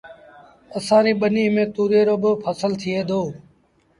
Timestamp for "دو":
3.09-3.21